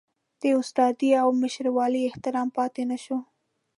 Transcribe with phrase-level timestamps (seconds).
[0.41, 3.17] د استادۍ او مشرولۍ احترام پاتې نشو.